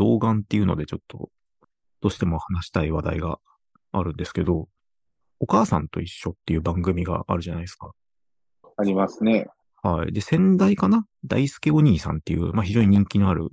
[0.00, 1.28] 童顔っていうのでちょっと、
[2.00, 3.38] どうしても話したい話題が
[3.92, 4.68] あるんですけど、
[5.38, 7.92] お母さんと一緒っていう番組があるじゃないですか。
[8.78, 9.46] ありますね。
[9.82, 10.12] はい。
[10.12, 11.06] で、先代かな？
[11.24, 13.48] 大輔お兄さんっていう、まあ非常に人気のある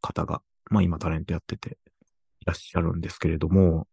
[0.00, 1.78] 方が、まあ今タレントやってて
[2.40, 3.86] いらっしゃるんですけれども、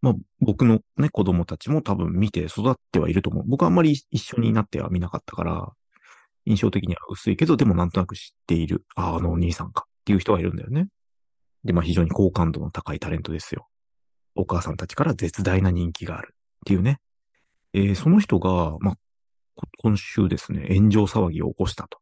[0.00, 3.44] まあ僕のね、子供たちも多分見て育ってはいると思う。
[3.46, 5.72] 僕はあんまり一緒になっては見なかったから、
[6.44, 8.84] 印象的には薄いけど、でもなんとなく知っている。
[8.94, 10.88] ああ、あのお兄さんかっていう人がいるんだよね。
[11.64, 13.68] で、まあ非常に好感度の高いタレントですよ。
[14.34, 17.00] お母さんたちから絶大な人気があるっていうね。
[17.74, 18.94] えーその人が、まあ、
[19.54, 21.98] こ今週ですね、炎上騒ぎを起こしたと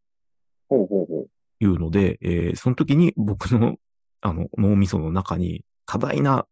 [0.68, 1.28] ほうほうほう。
[1.60, 3.76] いうので、えーその時に僕の、
[4.20, 6.46] あの、脳みその中に多大な、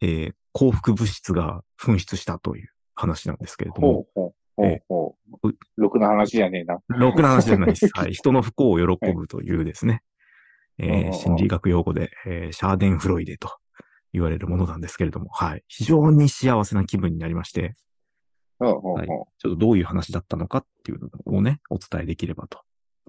[0.00, 5.54] えー幸福物質が噴出したという話なんですけれども、ほうほうほうほう。
[5.76, 6.78] ろくな話じゃねえな。
[6.86, 7.88] ろくな話じゃないです。
[7.92, 8.12] はい。
[8.14, 10.02] 人の不幸を喜ぶというですね、
[10.78, 13.50] えー心理学用語で、えーシャーデンフロイデと
[14.12, 15.64] 言われるものなんですけれども、はい。
[15.68, 17.74] 非常に幸せな気分になりまして、
[18.58, 18.96] はいほ
[19.38, 22.60] ちょっとどういう話だったのかっていうのをね、お伝えできればと。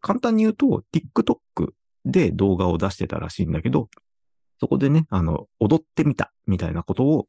[0.02, 1.72] 簡単に言うと、TikTok
[2.06, 3.90] で動画を出してたらしいんだけど、
[4.60, 7.28] そこでね、あの、踊ってみたみたいなことを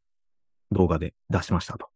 [0.72, 1.88] 動画で出しましたと。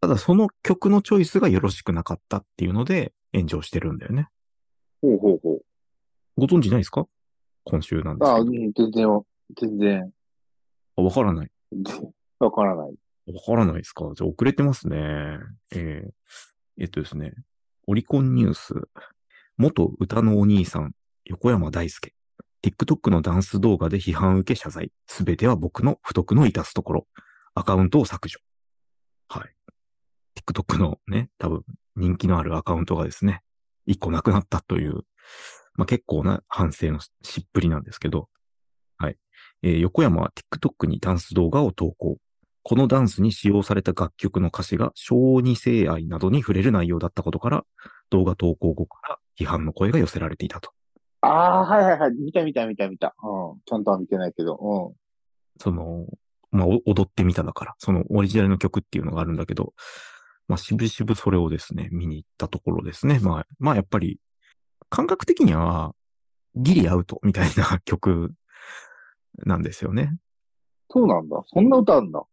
[0.00, 4.28] ただその曲のチョイスがよろしくなかったっていうので炎上してるんだよね。
[5.02, 5.08] う。
[5.08, 5.62] ほうほうほう。
[6.36, 7.06] ご存知ないですか？
[7.68, 8.50] 今週なんですああ、けど。
[8.50, 9.22] うん全然、
[9.60, 10.12] 全然、
[10.96, 11.50] あわからない。
[12.38, 12.94] わからない。
[13.26, 14.10] わからないですか？
[14.14, 15.38] じゃあ遅れてますね。
[15.74, 16.10] えー
[16.78, 17.32] えっとですね。
[17.86, 18.74] オリコンニュース。
[19.56, 20.92] 元歌のお兄さん、
[21.24, 22.14] 横山大輔。
[22.62, 24.92] TikTok のダンス動画で批判を受け謝罪。
[25.06, 27.06] すべては僕の不徳の致すところ。
[27.54, 28.40] アカウントを削除。
[29.28, 29.54] はい。
[30.36, 31.64] TikTok のね、多分
[31.96, 33.42] 人気のあるアカウントがですね、
[33.86, 35.04] 一個なくなったという、
[35.76, 37.10] まあ、結構な反省のし
[37.40, 38.28] っぷりなんですけど、
[38.98, 39.16] はい。
[39.62, 42.18] えー横山は TikTok にダンス動画を投稿。
[42.62, 47.64] このダンスに使用された楽曲の歌詞が小児性愛などに触れる内容だったことから、
[48.10, 50.70] 動画投稿後から批判の声が寄せられていたと。
[51.20, 52.14] ああ、はいはいはい。
[52.14, 53.14] 見た見た見た見た。
[53.22, 53.60] うん。
[53.64, 54.56] ちゃんとは見てないけど。
[54.56, 54.94] うん。
[55.60, 56.06] その、
[56.50, 59.74] まあ、お踊ってみただから、そのオリジナルの曲っていうのがあるんだけど、
[60.48, 63.18] まあ、しぶしぶそれをですね、見に行ったところですね。
[63.20, 64.18] まあ、まあ、やっぱり、
[64.96, 65.94] 感覚的には、
[66.54, 68.32] ギリアウトみたいな 曲
[69.44, 70.16] なんですよね。
[70.88, 71.42] そうなんだ。
[71.48, 72.24] そんな歌あんだ。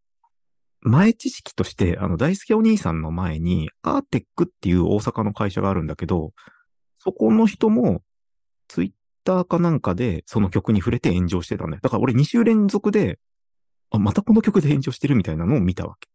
[0.80, 6.32] 前知識として、あの、大輔お兄さんの前に、アーテックっていう大阪の会社があるんだけど、
[7.00, 8.02] そこの人も、
[8.70, 8.92] ツイッ
[9.26, 11.82] ターかなんかで、その曲に触れて炎上してたんだよ。
[11.84, 13.20] だから俺2週連続で、
[13.90, 16.08] あ、またこの曲で炎上してるみたいなのを見たわけ。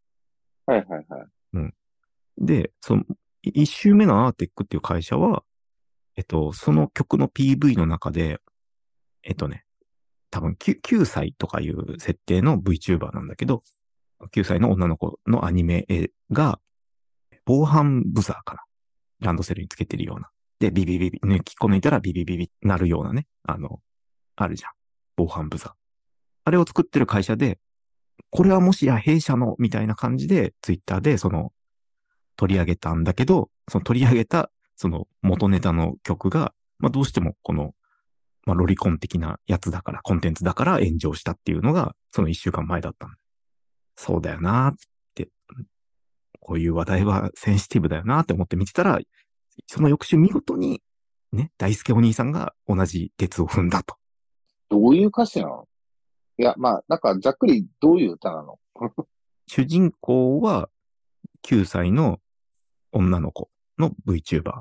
[0.64, 1.24] はいはいは
[1.68, 1.74] い。
[2.38, 3.04] で、その、
[3.44, 5.42] 1週目のアーテックっていう会社は、
[6.18, 8.40] えっと、その曲の PV の中で、
[9.22, 9.64] えっとね、
[10.30, 13.62] 多分 9, 9歳とかいう設定の VTuber なんだけど、
[14.34, 15.86] 9歳の女の子のアニメ
[16.32, 16.58] が、
[17.44, 18.62] 防犯ブザーかな。
[19.20, 20.28] ランドセルにつけてるような。
[20.58, 23.28] で、ビビビビ、抜きこ抜いたらビビビビなるようなね。
[23.44, 23.80] あの、
[24.34, 24.72] あるじゃん。
[25.14, 25.72] 防犯ブザー。
[26.46, 27.60] あれを作ってる会社で、
[28.30, 31.52] これはもしや弊社の、みたいな感じで、ツイッターでその、
[32.34, 37.74] 取り上げたんだけど、その取り上げた、その元ネタの曲が、まあどうしてもこの、
[38.46, 43.08] まあロリコン的なやつだから、コンテンツだから炎上したっていうのが、その一週間前だった
[43.96, 44.74] そうだよなっ
[45.16, 45.28] て、
[46.38, 49.00] こういう話題はセンシティブだよなって思って見てたら、
[49.66, 50.80] その翌週見事に、
[51.32, 53.96] ね、大輔お兄さんが同じ鉄を踏んだと。
[54.68, 55.68] どういう歌詞なの？
[56.38, 58.60] いや、まあ、なんか、ざっくりどういう歌なの？
[59.48, 60.68] 主人公は
[61.42, 62.20] 9歳の
[62.92, 64.60] 女の子の VTuber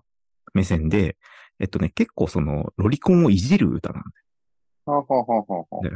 [0.58, 1.16] 目線で、
[1.60, 4.14] えっとね、結構そのロリコンをいじる歌なんだよ。
[4.86, 5.92] はははははで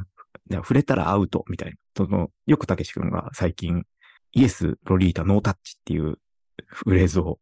[0.48, 1.78] で触れたらアウトみたいな。
[1.96, 3.86] その、よくたけし君が最近、
[4.34, 6.18] イエス、ロリータ、ノータッチっていう
[6.66, 7.40] フレーズを、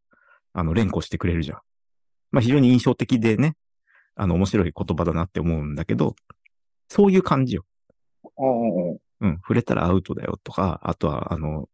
[0.53, 1.59] あの、連呼してくれるじゃん。
[2.31, 3.55] まあ、非常に印象的でね、
[4.15, 6.15] あの、面白い言葉だなって思うんだけど、
[6.87, 7.65] そういう感じよ。
[9.21, 11.69] うん触れたらアウトだよとか、あとは、あの、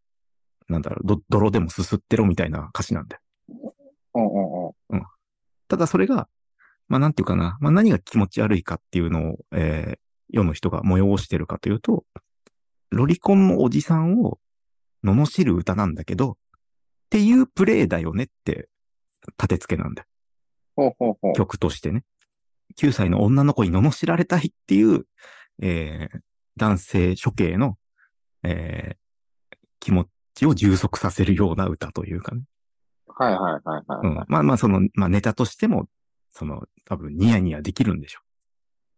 [0.68, 3.22] なんだろう、ど泥でもすすってろみたいな歌詞なんだよ。
[4.90, 5.04] うん。
[5.68, 6.28] ただそれが、
[6.88, 9.98] まあなんていうかな、まあ何が気持ち悪いかっていうのを、えー
[10.30, 12.04] 世の人が催してるかというと、
[12.90, 14.40] ロリコンのおじさんを
[15.04, 16.36] 罵る歌なんだけど、っ
[17.12, 18.68] ていうプレイだよねって、
[19.38, 20.08] 立て付けなんだよ。
[20.76, 21.34] ほうほうほう。
[21.36, 22.04] 曲としてね。
[22.78, 25.06] 9歳の女の子に罵られたいっていう、
[25.62, 26.20] えー
[26.58, 27.78] 男性処刑の、
[28.44, 28.98] えー
[29.80, 32.42] 気持ちを充足させるような歌というかね。
[33.08, 34.08] はいはいはいはい。
[34.08, 34.26] うん。
[34.28, 35.88] まあまあ、その、まあネタとしても、
[36.32, 38.20] その、多分ニヤニヤできるんでしょ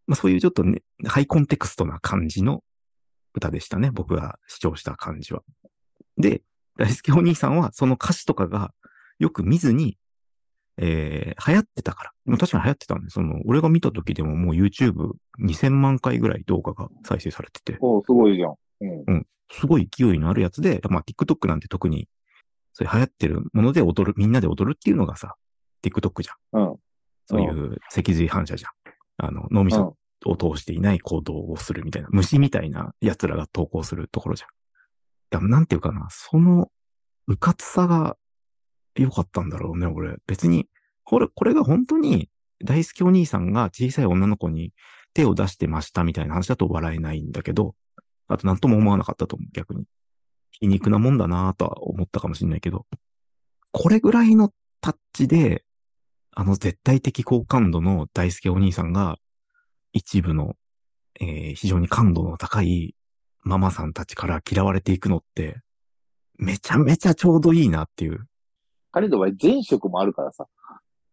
[0.07, 2.63] まあそういうちょっとね、ハイコンテクストな感じの
[3.33, 3.92] 歌でしたね。
[3.92, 5.44] 僕が視聴した感じは。
[6.18, 6.42] で、
[6.77, 8.74] 大輔お兄さんはその歌詞とかが
[9.19, 9.98] よく見ずに、
[10.77, 12.38] えー、流行ってたから。
[12.38, 18.56] 確かに流行ってたんで、その、俺が見た時でももう YouTube2000 万回ぐらい動画が再生されてて、おすごいじゃん。
[19.07, 19.27] うん。
[19.51, 22.07] すごい勢いのあるやつで、まあ TikTok なんて特に、
[22.78, 25.34] そういう流行ってるもので踊る、みんなで踊るっていうのがさ、
[25.84, 26.62] TikTok じゃん。
[26.62, 26.76] うん。
[27.26, 28.72] そういう脊髄反射じゃん。
[29.18, 34.50] あの、脳みそを通していない行動をするみたいな、虫みたいな奴らが投稿するところじゃん。
[35.32, 36.70] でもなんていうかな、その、
[37.26, 38.16] うかつさが
[38.96, 40.16] 良かったんだろうね、俺。
[40.28, 40.68] 別に、
[41.04, 42.30] これ、これが本当に、
[42.64, 44.72] 大好きお兄さんが小さい女の子に
[45.16, 47.74] 手を出してましたみたいな話だと笑えないんだけど、
[48.28, 49.86] あと何とも思わなかったと思う、逆に。
[50.59, 52.86] 皮肉なもんだなとは思ったかもしれないけど、
[53.71, 54.51] これぐらいの
[54.81, 55.63] タッチで、
[56.31, 59.18] あの絶対的好感度の大輔お兄さんが、
[59.94, 60.56] 一部の、
[61.19, 62.95] えー非常に感度の高い
[63.44, 65.62] ママさんたちから嫌われていくのって、
[66.38, 68.27] めちゃめちゃちょうどいいなっていう。
[68.92, 70.48] 彼の場合、前職もあるからさ。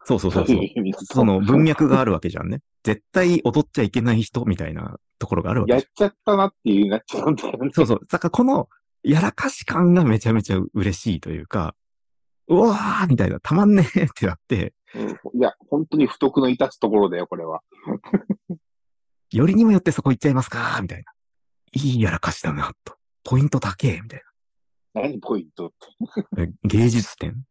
[0.06, 0.46] そうそうそう
[1.04, 2.60] その文脈があるわけじゃんね。
[2.82, 7.70] 絶対踊っちゃいけない人みたいなところがあるわけやっじちゃったなっていうなっちゃうんだよね。
[7.72, 8.00] そうそう。
[8.06, 8.68] だからこの
[9.04, 11.74] やらかし感がめちゃめちゃ嬉しいというか、
[12.48, 17.62] うわーみたいな、たまんねーってなって、うんいや、本当に不徳の致すところだよ、これは。
[19.32, 21.12] よりにもよってそこ行っちゃいますかみたいな。
[21.72, 22.96] いいやらかしだな、と。
[23.24, 24.22] ポイント高え、みたい
[24.94, 25.68] 何ポイント？
[25.68, 25.70] っ
[26.36, 26.52] て。
[26.62, 27.44] 芸術点？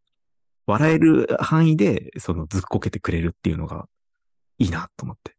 [0.66, 3.90] 笑える範囲で、そのずっこけてくれるっていうのが、
[4.60, 5.36] いいな、と思って。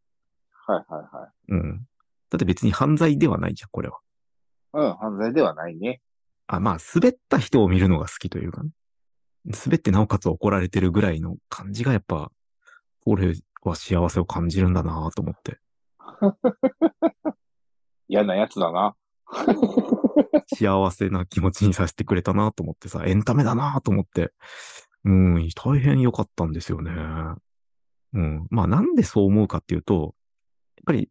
[0.67, 1.31] はいはいはい。
[1.47, 1.87] うん。
[2.29, 3.99] だって別に犯罪ではないじゃん、これは。
[4.73, 6.01] うん、犯罪ではないね。
[6.47, 8.69] あ、まあ、滑った人を見るのが好きというかね。
[9.45, 12.31] 滑ってなおかつ怒られてるぐらいの感じがやっぱ、
[13.05, 15.59] 俺は幸せを感じるんだなと思って。
[18.07, 18.95] 嫌なやつだな。
[20.55, 24.33] 幸せな気持ちにさせてくれたなと思ってさ、エンタメだなと思って。
[25.03, 26.91] うん、大変良かったんですよね。
[28.13, 28.47] うん。
[28.49, 30.15] まあなんでそう思うかっていうと、
[30.77, 31.09] やっぱり、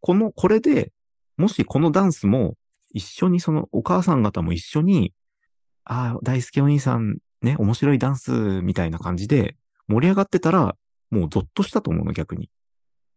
[0.00, 0.92] この、これで、
[1.36, 2.56] もしこのダンスも
[2.94, 5.12] 一緒にそのお母さん方も一緒に、
[5.84, 8.32] ああ、大好きお兄さんね、面白いダンス
[8.62, 9.56] みたいな感じで
[9.86, 10.76] 盛り上がってたら、
[11.10, 12.48] もうゾッとしたと思うの逆に。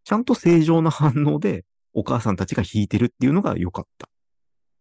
[0.03, 4.09] ちゃんと正常な反応でお母さんたちが弾いてるっていうのが良かった。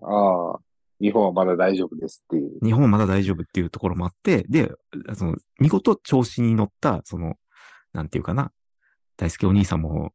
[0.03, 0.61] ああ、
[1.01, 2.59] 日本はまだ大丈夫ですっていう。
[2.65, 4.73] 日本はまだ大丈夫っていうところもあって、で、
[5.15, 7.37] その、見事調子に乗った、その、
[7.93, 8.53] なんていうかな、
[9.17, 10.13] 大輔お兄さんも、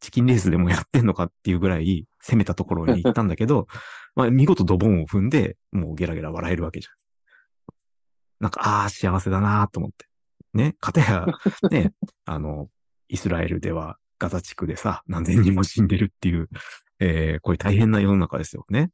[0.00, 3.66] チキンレースでもやってんのかっていうぐらい攻めたところに行ったんだけど、
[4.14, 6.94] まあ、見事ドボンを踏んで、もうゲラゲラ笑えるわけじゃん。
[8.40, 10.06] なんか、ああ、幸せだなと思って。
[10.52, 11.26] ね、かたや、
[11.70, 11.92] ね、
[12.24, 12.68] あの、
[13.08, 16.48] イスラエルではガザ地区でさ、何千人も死んでるっていう、
[17.00, 18.90] えー、こういう大変な世の中ですよね。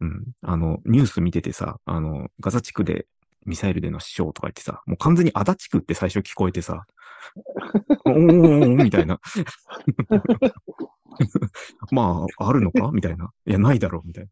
[0.00, 0.24] うん。
[0.42, 3.06] あの、ニュース見ててさ、あの、ガザ地区で
[3.46, 6.86] ミサイルでの死傷とか言ってさ、もう完全にアダ地区って最初聞こえてさ、
[8.06, 9.20] おーみたいな。
[11.90, 13.30] まあ、あるのかみたいな。
[13.46, 14.28] いや、ないだろう、みたい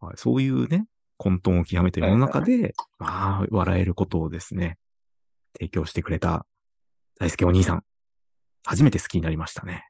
[0.00, 0.08] な。
[0.08, 0.86] はい、そういうね、
[1.16, 4.78] 混沌を極めた世の中で、まあ、笑えることをですね、
[5.54, 6.46] 提供してくれた
[7.18, 7.84] 大輔お兄さん。
[8.64, 9.88] 初めて好きになりましたね。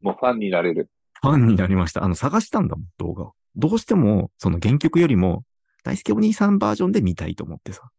[0.00, 0.88] もうファンになれる。
[1.20, 2.04] ファンになりました。
[2.04, 3.32] あの、探したんだもん、動画を。
[3.56, 5.44] どうしても、その原曲よりも、
[5.82, 7.90] 大輔お兄さんバージョンで見たいと思ってさ。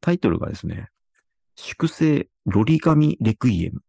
[0.00, 0.88] タイトルがですね、
[1.56, 3.80] 粛清ロリガミレクイエム。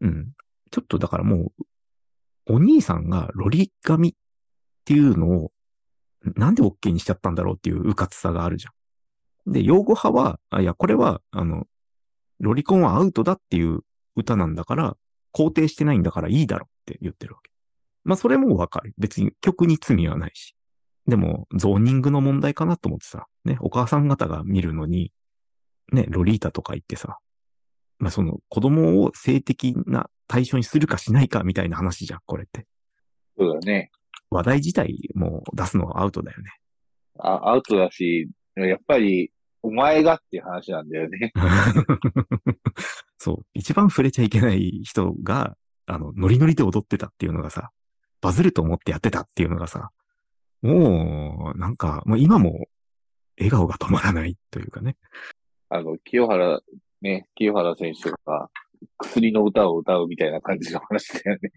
[0.00, 0.28] うん。
[0.70, 4.12] ちょっとだからもう、お兄さんがロリガミっ
[4.84, 5.52] ていうのを、
[6.34, 9.52] なんで OK にしちゃったんだろうっていううかつさがあるじゃん。
[9.52, 11.66] で、擁護派は、あ、いや、これは、あの、
[12.40, 13.80] ロリコンはアウトだっていう
[14.16, 14.96] 歌なんだから、
[15.34, 17.50] 肯定してないんだからいいだろって言ってるわけ。
[18.04, 18.94] まあ、それもわかる。
[18.98, 20.54] 別に曲に罪はないし。
[21.06, 25.12] でも、ゾーニングの問題かなと思ってさ、ね、お母さん方が見るのに、
[25.92, 27.18] ね、ロリータとか言ってさ、
[27.98, 32.66] まあ、その子供を性的な対象にするかしないかみたいな話じゃん、これって。
[33.38, 33.90] そうだね。
[34.30, 36.50] 話題自体もう出すのはアウトだよね。
[37.18, 41.32] あアウトだし、やっぱり、お前がっていう話なんだよね。
[43.18, 43.46] そう。
[43.54, 47.70] 一番触れちゃいけない人が、あの、ノリノリで踊ってたっていうのがさ、
[48.20, 49.90] バズると思ってやってたっていうのがさ、
[50.62, 52.68] もう、なんか、もう今も、
[53.36, 54.96] 笑顔が止まらないというかね。
[55.70, 56.60] あの、清原、
[57.02, 58.50] ね、清原選手が
[58.98, 61.52] 薬の歌を歌うみたいな感じの話だよね。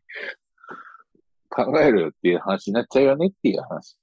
[1.49, 3.97] 考えるよっていう話になっちゃうよねっていう話。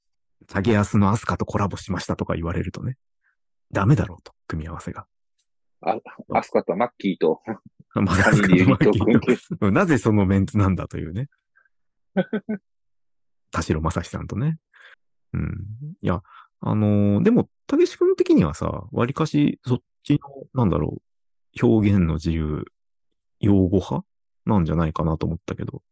[0.47, 2.97] チャゲアスのアスカとコラボしましたとか言われるとね、
[3.73, 5.07] ダメだろうと、組み合わせが。
[5.81, 7.41] アスカとマッキーと、
[7.95, 9.37] ま他人でユニットを組んで。
[9.61, 11.29] うんなぜそのメンツなんだというね。
[13.51, 14.59] 田代正史さんとね。
[15.33, 15.67] うん。
[16.03, 16.23] いや、
[16.61, 21.03] あのーでも、たけし君的にはさ、わりかし、そっちの、なんだろ
[21.63, 22.65] う、表現の自由、
[23.41, 24.05] 擁護派？
[24.47, 25.83] なんじゃないかなと思ったけど、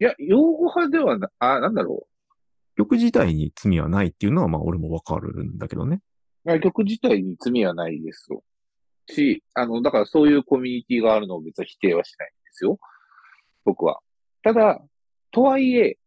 [0.00, 2.08] いや、擁護派ではな、あ、なんだろ
[2.76, 6.00] 曲自体に罪はないっていうのは、まあ、俺もわかるんだけどね。
[6.60, 8.42] 曲自体に罪はないですよ。
[9.08, 12.80] し、あの、だからそういうコミュニティがあるのを別に否定はしないんですよ。
[13.64, 14.00] 僕は。
[14.42, 14.82] ただ、
[15.30, 15.98] とはいえ、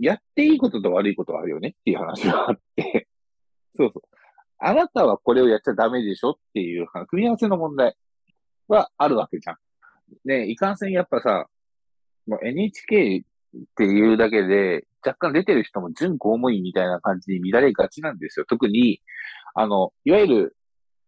[0.00, 3.06] やっていいことと悪いことはあるよねっていう話があって、
[3.76, 4.09] そうそう。
[4.60, 7.96] あなたはこれをやっちゃダメでしょっていう、 組み合わせの問題
[8.68, 9.56] はあるわけじゃん。
[10.24, 11.48] ねいかんせんやっぱさ、
[12.26, 13.22] もう NHK っ
[13.76, 18.46] ていうだけで、若干出てる人も準公務員みたいな感じに乱れがちなんですよ。
[18.46, 19.00] 特に、
[19.54, 20.56] あの、いわゆる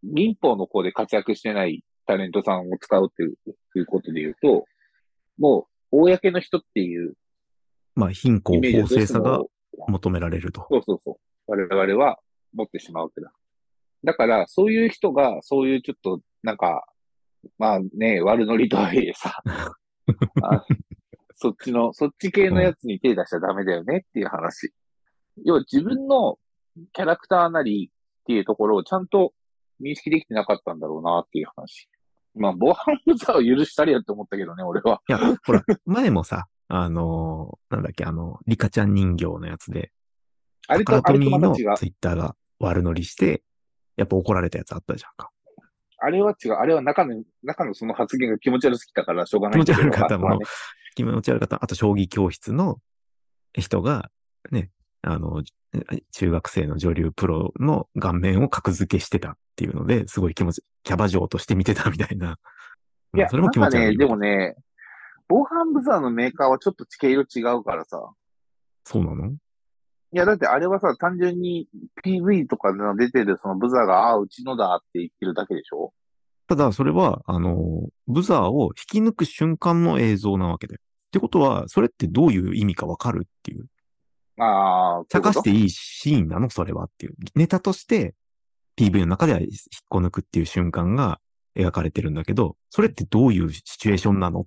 [0.02, 3.36] 民法の方で活躍してないタレントさんを使うっていう
[3.74, 4.64] いうことで言うと、
[5.38, 7.16] もう、公の人っていう
[7.94, 9.40] まあ、貧困公正さが
[9.88, 10.66] 求められると。
[10.70, 11.16] そうそうそう。
[11.46, 12.18] 我々は
[12.54, 13.32] 持ってしまうわけだ。
[14.04, 16.84] だから、そういう人が、そういうちょっと、なんか、
[17.58, 19.42] まあね、悪ノリとはいえさ、
[20.42, 20.64] あ
[21.34, 24.72] そっちの、そっち系のやつに手出しちゃダメだよねっていう話。
[25.44, 26.38] 要は自分の
[26.92, 29.32] キャラクターなりっていうところをちゃんと
[29.80, 31.88] 認識できてなかったんだろうなっていう話。
[32.34, 35.02] まあ、防犯ブザーを許したりやって思ったけどね、俺は。
[35.08, 39.92] いや、ほら、前もさ、あのーなんだっけ、あの、リカちゃん人形のやつで、
[40.68, 41.76] あれと、タあれカラトミーの。
[41.76, 43.42] ツイッターが悪乗りして、
[43.96, 45.30] やっぱ怒られたやつあったじゃんか。
[45.98, 46.52] あれは違う。
[46.54, 49.64] あれは中の、中のその発言が気持ち悪すぎたからしょうがない。
[49.64, 50.38] 気持ち悪かったもの
[50.96, 51.62] 気持ち悪かった。
[51.62, 52.78] あと、将棋教室の
[53.54, 54.10] 人が、
[54.50, 54.70] ね、
[55.02, 55.42] あの、
[56.12, 62.36] 中学生の女流プロの顔面を格付けしてたっていうので、すごい気持ち、キャバ嬢として見てたみたいな。
[63.16, 63.86] いや、それも気持ち悪い。
[63.90, 64.56] ね、でもね、
[65.28, 68.12] 防犯ブザーのメーカーはちょっと地形色違うからさ。
[68.84, 69.32] そうなの？
[70.14, 71.68] いや、だってあれはさ、単純に
[72.04, 75.92] PV とかの出てるそのブザーが、ああ、うちのだって言ってるだけでしょ？
[76.48, 80.74] ただ、それは、あの、ブザーを引き抜く瞬間の映像なわけで。
[80.74, 80.78] っ
[81.12, 83.66] てことは、それってどういう意味かわかるっていう。
[84.38, 86.50] ああ、茶化していいいシーンなの？
[86.50, 87.14] それはっていう。
[87.34, 88.14] ネタとして
[88.78, 89.48] PV の中では引っ
[89.88, 91.20] こ抜くっていう瞬間が
[91.56, 94.40] 描かれてるんだけど、それってどういうシチュエーションなの？
[94.40, 94.46] っ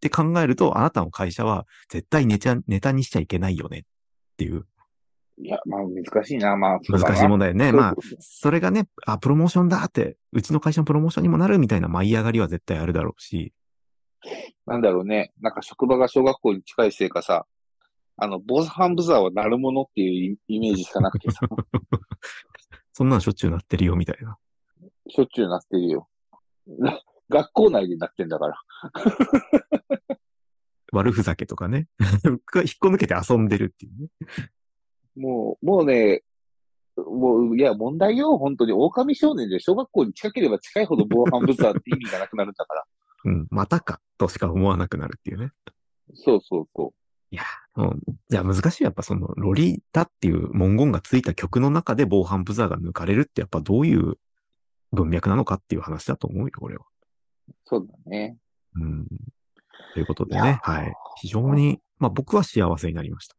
[0.00, 3.82] て考えると、あなたの会社は絶対ネタネタにしちゃいけないよねっ
[4.36, 4.66] ていう
[5.38, 6.80] いや、まあ難しいな、まあ。
[6.88, 7.72] 難しい問題よね。
[7.72, 13.52] まあそれがね、あ、プロモーションだって、うちの会社のプロモーションにもなるみたいな舞い上がりは絶対あるだろうし、
[14.66, 15.32] なんだろうね。
[15.40, 17.46] なんか職場が小学校に近いせいかさ、
[18.16, 21.40] あの、防犯ブザーは鳴るものっていうイイメージしかなくてさ、
[22.92, 24.38] そんなのしょっちゅうなってるよみたいな。
[25.08, 26.08] しょっちゅうなってるよ。
[26.66, 28.62] な 学校内でなってんだから。
[30.92, 31.88] 悪ふざけとかね。
[32.24, 32.38] 引っ
[32.78, 34.08] こ抜けて遊んでるっていうね。
[35.16, 36.22] もう、もうね、
[36.96, 38.72] もう、いや、問題よ、本当に。
[38.72, 42.84] 狼少年で小学校に近ければ近いほど防犯ブザーって意味がなくなるんだから。
[43.26, 45.50] うん、またか、としか思わなくなるっていうね。
[46.14, 46.92] そうそうそ
[47.30, 47.42] いや、
[47.76, 48.84] うん、じゃあ難しい。
[48.84, 54.18] やっぱその、ロリータっていう文言がついた曲の中で防犯ブザーが抜かれるってやっぱどういう
[54.92, 56.84] 文脈なのかっていう話だと思うよ、俺は。
[57.48, 57.52] う。
[57.64, 58.36] そうだね。
[58.76, 59.06] うん。
[59.94, 60.94] ということでね、はい。
[61.16, 63.36] 非常に、まあ僕は幸せになりました。